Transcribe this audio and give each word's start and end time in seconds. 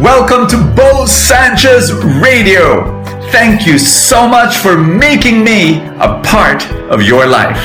Welcome 0.00 0.46
to 0.48 0.56
Bo 0.74 1.04
Sanchez 1.04 1.92
Radio. 2.22 3.02
Thank 3.30 3.66
you 3.66 3.78
so 3.78 4.26
much 4.26 4.56
for 4.56 4.78
making 4.78 5.44
me 5.44 5.76
a 6.00 6.18
part 6.24 6.64
of 6.88 7.02
your 7.02 7.26
life. 7.26 7.60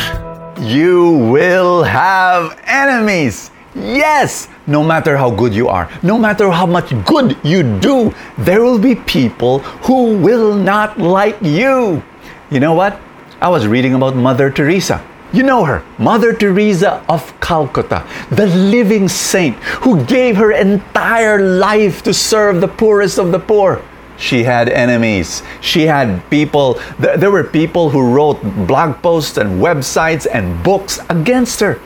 You 0.60 1.12
will 1.32 1.84
have 1.84 2.60
enemies. 2.66 3.52
Yes, 3.74 4.50
no 4.68 4.84
matter 4.84 5.16
how 5.16 5.32
good 5.32 5.54
you 5.54 5.70
are, 5.70 5.90
no 6.04 6.18
matter 6.18 6.52
how 6.52 6.66
much 6.66 6.92
good 7.06 7.38
you 7.42 7.64
do, 7.80 8.14
there 8.38 8.62
will 8.62 8.80
be 8.80 8.96
people 8.96 9.60
who 9.88 10.18
will 10.18 10.54
not 10.54 11.00
like 11.00 11.38
you. 11.42 12.04
You 12.52 12.60
know 12.60 12.74
what? 12.74 13.00
I 13.40 13.48
was 13.48 13.66
reading 13.66 13.94
about 13.94 14.14
Mother 14.18 14.52
Teresa. 14.52 15.02
You 15.36 15.44
know 15.44 15.66
her, 15.66 15.84
Mother 15.98 16.32
Teresa 16.32 17.04
of 17.10 17.38
Calcutta, 17.42 18.08
the 18.32 18.48
living 18.48 19.10
saint 19.10 19.58
who 19.84 20.02
gave 20.06 20.38
her 20.38 20.54
entire 20.54 21.42
life 21.42 22.02
to 22.04 22.14
serve 22.14 22.62
the 22.62 22.70
poorest 22.70 23.20
of 23.20 23.34
the 23.34 23.40
poor. 23.40 23.82
She 24.16 24.44
had 24.44 24.70
enemies. 24.70 25.44
She 25.60 25.88
had 25.88 26.24
people, 26.30 26.80
there 27.00 27.32
were 27.32 27.44
people 27.44 27.90
who 27.90 28.16
wrote 28.16 28.42
blog 28.66 29.02
posts 29.02 29.36
and 29.36 29.62
websites 29.62 30.26
and 30.32 30.64
books 30.64 31.02
against 31.10 31.60
her. 31.60 31.82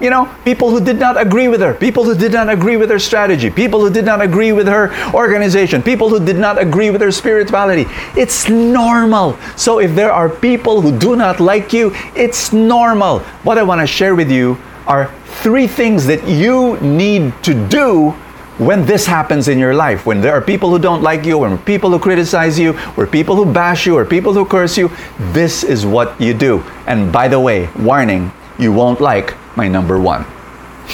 You 0.00 0.08
know, 0.08 0.34
people 0.46 0.70
who 0.70 0.82
did 0.82 0.98
not 0.98 1.20
agree 1.20 1.48
with 1.48 1.60
her, 1.60 1.74
people 1.74 2.04
who 2.04 2.14
did 2.14 2.32
not 2.32 2.48
agree 2.48 2.78
with 2.78 2.88
her 2.88 2.98
strategy, 2.98 3.50
people 3.50 3.80
who 3.80 3.90
did 3.90 4.06
not 4.06 4.22
agree 4.22 4.52
with 4.52 4.66
her 4.66 4.90
organization, 5.12 5.82
people 5.82 6.08
who 6.08 6.24
did 6.24 6.38
not 6.38 6.58
agree 6.58 6.90
with 6.90 7.02
her 7.02 7.12
spirituality. 7.12 7.84
It's 8.16 8.48
normal. 8.48 9.36
So 9.56 9.78
if 9.78 9.94
there 9.94 10.10
are 10.10 10.30
people 10.30 10.80
who 10.80 10.98
do 10.98 11.16
not 11.16 11.38
like 11.38 11.74
you, 11.74 11.92
it's 12.16 12.50
normal. 12.50 13.18
What 13.44 13.58
I 13.58 13.62
want 13.62 13.82
to 13.82 13.86
share 13.86 14.14
with 14.14 14.30
you 14.30 14.56
are 14.86 15.12
three 15.42 15.66
things 15.66 16.06
that 16.06 16.26
you 16.26 16.78
need 16.80 17.34
to 17.42 17.52
do 17.68 18.14
when 18.56 18.84
this 18.84 19.06
happens 19.06 19.48
in 19.48 19.58
your 19.58 19.74
life, 19.74 20.04
when 20.04 20.20
there 20.20 20.32
are 20.32 20.40
people 20.42 20.68
who 20.68 20.78
don't 20.78 21.02
like 21.02 21.24
you, 21.24 21.38
when 21.38 21.56
people 21.58 21.90
who 21.90 21.98
criticize 21.98 22.58
you, 22.58 22.78
or 22.96 23.06
people 23.06 23.34
who 23.34 23.50
bash 23.50 23.86
you, 23.86 23.96
or 23.96 24.04
people 24.04 24.34
who 24.34 24.44
curse 24.44 24.76
you, 24.76 24.90
this 25.32 25.64
is 25.64 25.86
what 25.86 26.18
you 26.20 26.34
do. 26.34 26.58
And 26.86 27.10
by 27.10 27.26
the 27.28 27.40
way, 27.40 27.70
warning, 27.78 28.30
you 28.60 28.72
won't 28.72 29.00
like 29.00 29.36
my 29.56 29.66
number 29.66 29.98
one. 29.98 30.24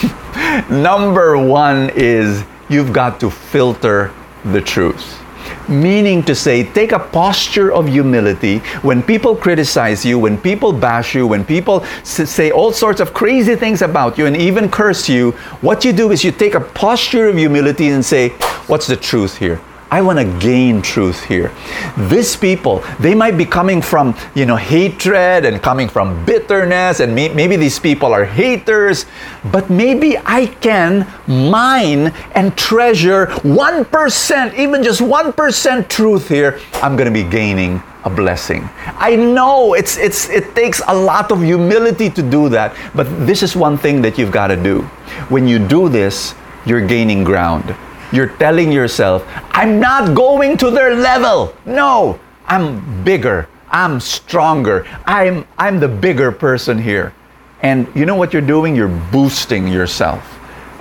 number 0.69 1.37
one 1.37 1.91
is 1.95 2.43
you've 2.69 2.93
got 2.93 3.19
to 3.19 3.29
filter 3.29 4.11
the 4.45 4.61
truth. 4.61 5.21
Meaning 5.69 6.23
to 6.23 6.35
say, 6.35 6.63
take 6.63 6.91
a 6.93 6.99
posture 6.99 7.71
of 7.71 7.87
humility 7.87 8.59
when 8.81 9.03
people 9.03 9.35
criticize 9.35 10.05
you, 10.05 10.17
when 10.17 10.37
people 10.37 10.71
bash 10.71 11.13
you, 11.13 11.27
when 11.27 11.43
people 11.45 11.83
say 12.03 12.51
all 12.51 12.71
sorts 12.71 12.99
of 12.99 13.13
crazy 13.13 13.55
things 13.55 13.81
about 13.81 14.17
you 14.17 14.25
and 14.25 14.35
even 14.35 14.69
curse 14.69 15.07
you. 15.09 15.31
What 15.61 15.83
you 15.85 15.93
do 15.93 16.11
is 16.11 16.23
you 16.23 16.31
take 16.31 16.53
a 16.55 16.61
posture 16.61 17.27
of 17.29 17.37
humility 17.37 17.89
and 17.89 18.03
say, 18.03 18.29
What's 18.67 18.87
the 18.87 18.97
truth 18.97 19.37
here? 19.37 19.61
I 19.89 20.01
want 20.01 20.19
to 20.19 20.25
gain 20.39 20.81
truth 20.81 21.23
here. 21.23 21.51
These 21.97 22.35
people, 22.35 22.83
they 22.99 23.15
might 23.15 23.37
be 23.37 23.45
coming 23.45 23.81
from, 23.81 24.17
you 24.35 24.45
know, 24.45 24.57
hatred 24.57 25.45
and 25.45 25.61
coming 25.61 25.87
from 25.87 26.25
bitterness, 26.25 26.99
and 26.99 27.15
may- 27.15 27.33
maybe 27.33 27.55
these 27.55 27.79
people 27.79 28.13
are 28.13 28.25
haters, 28.25 29.05
but 29.45 29.69
maybe 29.69 30.17
I 30.25 30.47
can 30.47 31.07
mine 31.25 32.11
and 32.35 32.57
treasure 32.57 33.27
1%, 33.27 34.53
even 34.55 34.83
just 34.83 34.99
1% 34.99 35.87
truth 35.87 36.27
here. 36.27 36.59
I'm 36.83 36.97
going 36.97 37.07
to 37.07 37.23
be 37.23 37.29
gaining 37.29 37.81
a 38.03 38.09
blessing. 38.09 38.69
I 38.97 39.15
know 39.15 39.73
it's, 39.73 39.97
it's, 39.97 40.29
it 40.29 40.53
takes 40.53 40.81
a 40.87 40.93
lot 40.93 41.31
of 41.31 41.41
humility 41.41 42.09
to 42.09 42.21
do 42.21 42.49
that, 42.49 42.75
but 42.93 43.05
this 43.25 43.41
is 43.41 43.55
one 43.55 43.77
thing 43.77 44.01
that 44.01 44.17
you've 44.17 44.31
got 44.31 44.47
to 44.47 44.57
do. 44.57 44.81
When 45.29 45.47
you 45.47 45.59
do 45.59 45.87
this, 45.87 46.35
you're 46.65 46.85
gaining 46.85 47.23
ground 47.23 47.73
you're 48.11 48.29
telling 48.37 48.71
yourself, 48.71 49.25
I'm 49.51 49.79
not 49.79 50.15
going 50.15 50.57
to 50.57 50.71
their 50.71 50.95
level. 50.95 51.53
No, 51.65 52.19
I'm 52.45 53.03
bigger. 53.03 53.47
I'm 53.69 53.99
stronger. 53.99 54.85
I'm, 55.05 55.45
I'm 55.57 55.79
the 55.79 55.87
bigger 55.87 56.31
person 56.31 56.77
here. 56.77 57.13
And 57.61 57.87
you 57.95 58.05
know 58.05 58.15
what 58.15 58.33
you're 58.33 58.41
doing? 58.41 58.75
You're 58.75 58.87
boosting 59.11 59.67
yourself. 59.67 60.23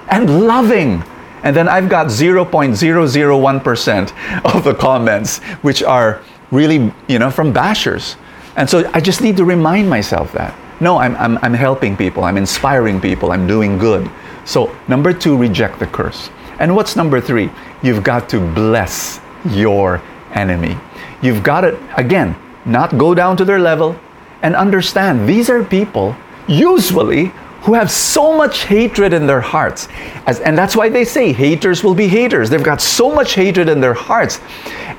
and 0.09 0.47
loving. 0.47 1.05
And 1.43 1.57
then 1.57 1.69
I've 1.69 1.89
got 1.89 2.09
0.001% 2.09 4.55
of 4.55 4.65
the 4.65 4.75
comments 4.75 5.39
which 5.63 5.83
are 5.83 6.21
really, 6.51 6.93
you 7.09 7.19
know, 7.19 7.31
from 7.31 7.51
bashers. 7.53 8.17
And 8.57 8.69
so 8.69 8.91
I 8.93 9.01
just 9.01 9.23
need 9.23 9.37
to 9.39 9.45
remind 9.45 9.89
myself 9.89 10.33
that. 10.33 10.55
No, 10.81 10.99
I'm, 10.99 11.17
I'm, 11.17 11.39
I'm 11.43 11.55
helping 11.55 11.97
people, 11.97 12.25
I'm 12.25 12.37
inspiring 12.37 13.01
people, 13.01 13.33
I'm 13.33 13.47
doing 13.47 13.79
good. 13.79 14.11
So, 14.45 14.77
number 14.89 15.13
two, 15.13 15.37
reject 15.37 15.79
the 15.79 15.87
curse. 15.87 16.31
And 16.59 16.75
what's 16.75 16.97
number 16.97 17.21
three? 17.21 17.51
You've 17.83 18.03
got 18.03 18.29
to 18.31 18.41
bless 18.55 19.21
your 19.51 20.03
enemy. 20.33 20.77
You've 21.23 21.43
got 21.43 21.63
to, 21.63 21.79
again, 21.97 22.35
not 22.65 22.97
go 22.97 23.15
down 23.15 23.37
to 23.39 23.45
their 23.45 23.59
level 23.59 23.97
and 24.43 24.57
understand 24.57 25.29
these 25.29 25.51
are 25.51 25.63
people 25.63 26.17
usually 26.49 27.33
who 27.63 27.75
have 27.75 27.91
so 27.91 28.37
much 28.37 28.65
hatred 28.65 29.13
in 29.13 29.27
their 29.27 29.41
hearts. 29.41 29.89
As, 30.27 30.41
and 30.41 30.57
that's 30.57 30.75
why 30.75 30.89
they 30.89 31.05
say 31.05 31.33
haters 31.33 31.85
will 31.85 31.95
be 31.95 32.09
haters. 32.09 32.49
They've 32.49 32.63
got 32.63 32.81
so 32.81 33.15
much 33.15 33.35
hatred 33.35 33.69
in 33.69 33.81
their 33.81 33.95
hearts. 33.95 34.41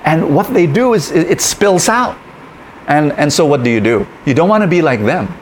And 0.03 0.35
what 0.35 0.53
they 0.53 0.67
do 0.67 0.93
is 0.93 1.11
it, 1.11 1.29
it 1.29 1.41
spills 1.41 1.89
out. 1.89 2.17
And, 2.87 3.13
and 3.13 3.31
so 3.31 3.45
what 3.45 3.63
do 3.63 3.69
you 3.69 3.81
do? 3.81 4.05
You 4.25 4.33
don't 4.33 4.49
want 4.49 4.61
to 4.61 4.67
be 4.67 4.81
like 4.81 5.03
them. 5.03 5.33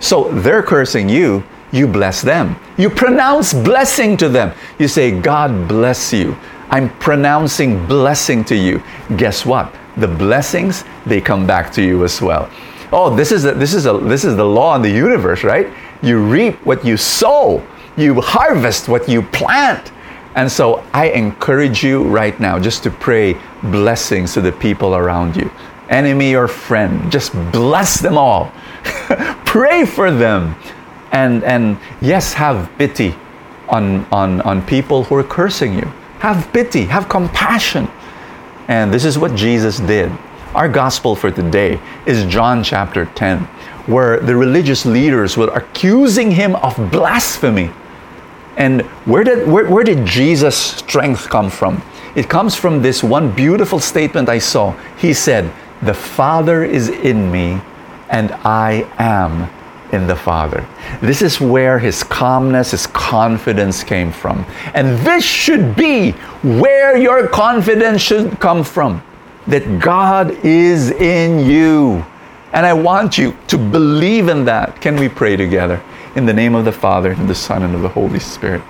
So 0.00 0.30
they're 0.30 0.62
cursing 0.62 1.08
you, 1.08 1.42
you 1.72 1.88
bless 1.88 2.22
them. 2.22 2.56
You 2.76 2.90
pronounce 2.90 3.52
blessing 3.52 4.16
to 4.18 4.28
them. 4.28 4.54
You 4.78 4.86
say, 4.86 5.18
God 5.18 5.66
bless 5.66 6.12
you. 6.12 6.36
I'm 6.70 6.90
pronouncing 6.98 7.84
blessing 7.86 8.44
to 8.44 8.56
you. 8.56 8.82
Guess 9.16 9.44
what? 9.44 9.74
The 9.96 10.08
blessings, 10.08 10.84
they 11.06 11.20
come 11.20 11.46
back 11.46 11.72
to 11.72 11.82
you 11.82 12.04
as 12.04 12.20
well. 12.20 12.50
Oh, 12.92 13.14
this 13.14 13.32
is 13.32 13.44
a, 13.44 13.52
this 13.52 13.74
is 13.74 13.86
a 13.86 13.98
this 13.98 14.24
is 14.24 14.36
the 14.36 14.44
law 14.44 14.76
in 14.76 14.82
the 14.82 14.90
universe, 14.90 15.42
right? 15.42 15.66
You 16.02 16.18
reap 16.22 16.54
what 16.66 16.84
you 16.84 16.96
sow. 16.96 17.66
You 17.96 18.20
harvest 18.20 18.88
what 18.88 19.08
you 19.08 19.22
plant. 19.22 19.92
And 20.34 20.50
so 20.50 20.84
I 20.92 21.10
encourage 21.10 21.84
you 21.84 22.02
right 22.04 22.38
now 22.40 22.58
just 22.58 22.82
to 22.82 22.90
pray 22.90 23.38
blessings 23.62 24.34
to 24.34 24.40
the 24.40 24.52
people 24.52 24.96
around 24.96 25.36
you. 25.36 25.50
enemy 25.88 26.34
or 26.34 26.48
friend. 26.48 27.10
Just 27.10 27.32
bless 27.52 28.00
them 28.00 28.16
all. 28.18 28.52
Pray 29.44 29.84
for 29.84 30.10
them. 30.10 30.56
And, 31.12 31.44
and 31.44 31.78
yes, 32.00 32.32
have 32.32 32.70
pity 32.78 33.14
on, 33.68 34.04
on, 34.06 34.40
on 34.42 34.62
people 34.66 35.04
who 35.04 35.14
are 35.16 35.24
cursing 35.24 35.74
you. 35.74 35.86
Have 36.18 36.50
pity, 36.52 36.84
have 36.86 37.08
compassion. 37.08 37.88
And 38.68 38.92
this 38.92 39.04
is 39.04 39.18
what 39.18 39.34
Jesus 39.34 39.78
did. 39.78 40.10
Our 40.54 40.68
gospel 40.68 41.14
for 41.14 41.30
today 41.30 41.80
is 42.06 42.24
John 42.24 42.62
chapter 42.64 43.06
10, 43.06 43.46
where 43.86 44.20
the 44.20 44.34
religious 44.34 44.86
leaders 44.86 45.36
were 45.36 45.48
accusing 45.48 46.30
him 46.30 46.56
of 46.56 46.76
blasphemy. 46.90 47.70
And 48.56 48.82
where 49.04 49.24
did, 49.24 49.48
where, 49.48 49.66
where 49.68 49.84
did 49.84 50.06
Jesus' 50.06 50.56
strength 50.56 51.28
come 51.28 51.50
from? 51.50 51.82
It 52.14 52.28
comes 52.28 52.54
from 52.54 52.82
this 52.82 53.02
one 53.02 53.34
beautiful 53.34 53.80
statement 53.80 54.28
I 54.28 54.38
saw. 54.38 54.72
He 54.96 55.12
said, 55.12 55.52
The 55.82 55.94
Father 55.94 56.62
is 56.62 56.88
in 56.88 57.30
me, 57.30 57.60
and 58.08 58.32
I 58.44 58.88
am 58.98 59.50
in 59.92 60.06
the 60.06 60.16
Father. 60.16 60.66
This 61.00 61.22
is 61.22 61.40
where 61.40 61.78
his 61.78 62.02
calmness, 62.02 62.70
his 62.70 62.86
confidence 62.86 63.82
came 63.82 64.12
from. 64.12 64.46
And 64.74 64.98
this 65.06 65.24
should 65.24 65.74
be 65.74 66.12
where 66.42 66.96
your 66.96 67.28
confidence 67.28 68.00
should 68.00 68.38
come 68.40 68.64
from 68.64 69.02
that 69.46 69.80
God 69.80 70.30
is 70.44 70.90
in 70.90 71.48
you. 71.48 72.04
And 72.54 72.64
I 72.64 72.72
want 72.72 73.18
you 73.18 73.36
to 73.48 73.58
believe 73.58 74.28
in 74.28 74.44
that. 74.44 74.80
Can 74.80 74.94
we 74.94 75.08
pray 75.08 75.36
together? 75.36 75.82
In 76.14 76.24
the 76.24 76.32
name 76.32 76.54
of 76.54 76.64
the 76.64 76.72
Father, 76.72 77.10
and 77.10 77.28
the 77.28 77.34
Son, 77.34 77.64
and 77.64 77.74
of 77.74 77.82
the 77.82 77.88
Holy 77.88 78.20
Spirit. 78.20 78.62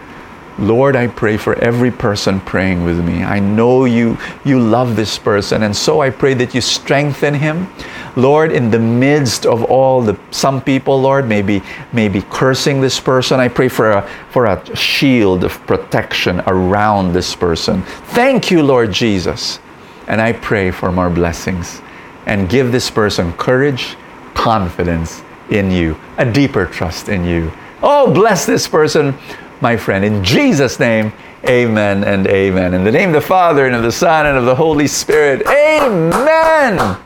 Lord, 0.58 0.96
I 0.96 1.08
pray 1.08 1.36
for 1.36 1.54
every 1.58 1.90
person 1.90 2.40
praying 2.40 2.82
with 2.82 3.04
me. 3.04 3.25
I 3.25 3.40
know 3.40 3.84
you 3.84 4.16
you 4.44 4.58
love 4.58 4.94
this 4.94 5.19
person 5.19 5.64
and 5.64 5.76
so 5.76 6.00
I 6.00 6.10
pray 6.10 6.32
that 6.34 6.54
you 6.54 6.60
strengthen 6.60 7.34
him. 7.34 7.66
Lord, 8.14 8.52
in 8.52 8.70
the 8.70 8.78
midst 8.78 9.46
of 9.46 9.64
all 9.64 10.00
the 10.00 10.16
some 10.30 10.62
people, 10.62 11.00
Lord, 11.00 11.28
maybe 11.28 11.60
maybe 11.92 12.22
cursing 12.30 12.80
this 12.80 13.00
person, 13.00 13.40
I 13.40 13.48
pray 13.48 13.69
for 13.69 13.90
a 13.90 14.08
for 14.30 14.46
a 14.46 14.76
shield 14.76 15.42
of 15.42 15.52
protection 15.66 16.40
around 16.46 17.12
this 17.12 17.34
person. 17.34 17.82
Thank 18.14 18.50
you, 18.50 18.62
Lord 18.62 18.92
Jesus. 18.92 19.58
And 20.06 20.20
I 20.20 20.32
pray 20.32 20.70
for 20.70 20.92
more 20.92 21.10
blessings 21.10 21.82
and 22.26 22.49
give 22.49 22.73
this 22.73 22.91
person 22.91 23.32
courage, 23.35 23.97
confidence 24.35 25.23
in 25.50 25.71
you, 25.71 25.97
a 26.19 26.31
deeper 26.31 26.67
trust 26.67 27.09
in 27.09 27.25
you. 27.25 27.53
Oh, 27.82 28.12
bless 28.12 28.47
this 28.47 28.67
person 28.67 29.15
my 29.61 29.76
friend. 29.76 30.05
In 30.05 30.23
Jesus' 30.25 30.79
name, 30.79 31.12
amen 31.49 32.05
and 32.05 32.26
amen. 32.26 32.75
In 32.75 32.85
the 32.85 32.93
name 32.93 33.11
of 33.11 33.15
the 33.15 33.21
Father, 33.21 33.67
and 33.67 33.75
of 33.75 33.82
the 33.82 33.93
Son, 33.93 34.26
and 34.26 34.37
of 34.37 34.44
the 34.44 34.55
Holy 34.55 34.87
Spirit, 34.87 35.47
amen. 35.47 36.99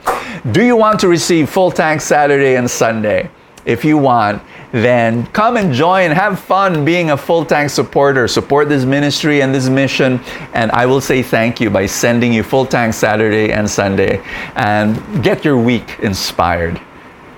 Do 0.53 0.65
you 0.65 0.77
want 0.77 1.01
to 1.01 1.09
receive 1.09 1.51
full 1.51 1.71
tank 1.71 2.01
Saturday 2.01 2.57
and 2.57 2.71
Sunday? 2.71 3.31
If 3.69 3.85
you 3.85 3.99
want, 3.99 4.43
then 4.73 5.27
come 5.27 5.59
and 5.59 5.75
join. 5.75 6.11
Have 6.11 6.41
fun 6.41 6.87
being 6.87 7.11
a 7.11 7.17
full 7.19 7.45
tank 7.45 7.69
supporter. 7.69 8.27
Support 8.27 8.71
this 8.71 8.87
ministry 8.87 9.43
and 9.43 9.55
this 9.55 9.69
mission. 9.69 10.21
And 10.55 10.71
I 10.73 10.87
will 10.87 11.03
say 11.03 11.23
thank 11.23 11.61
you 11.61 11.69
by 11.69 11.85
sending 11.85 12.33
you 12.33 12.43
full 12.43 12.65
tank 12.65 12.95
Saturday 12.95 13.53
and 13.53 13.69
Sunday. 13.69 14.23
And 14.57 15.23
get 15.23 15.45
your 15.45 15.59
week 15.59 15.99
inspired. 16.01 16.81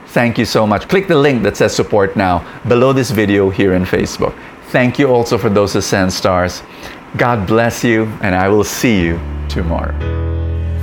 Thank 0.06 0.38
you 0.38 0.44
so 0.44 0.69
much. 0.69 0.88
Click 0.88 1.09
the 1.09 1.19
link 1.19 1.43
that 1.43 1.56
says 1.56 1.75
support 1.75 2.15
now 2.15 2.47
below 2.69 2.93
this 2.93 3.11
video 3.11 3.50
here 3.50 3.75
in 3.75 3.85
Facebook. 3.85 4.35
Thank 4.69 5.00
you 5.00 5.12
also 5.12 5.37
for 5.37 5.49
those 5.50 5.75
Ascend 5.75 6.12
stars. 6.12 6.62
God 7.17 7.44
bless 7.44 7.82
you, 7.82 8.05
and 8.23 8.37
I 8.37 8.49
will 8.49 8.62
see 8.62 9.03
you 9.03 9.19
tomorrow. 9.49 9.97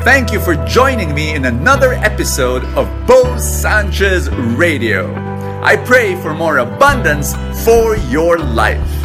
Thank 0.04 0.34
you 0.34 0.42
for 0.42 0.56
joining 0.66 1.14
me 1.14 1.36
in 1.36 1.46
another 1.46 1.94
episode 1.94 2.64
of 2.76 2.88
Bo 3.08 3.38
Sanchez 3.38 4.30
Radio. 4.30 5.37
I 5.62 5.75
pray 5.75 6.15
for 6.21 6.33
more 6.33 6.57
abundance 6.59 7.36
for 7.65 7.98
your 7.98 8.38
life. 8.38 8.97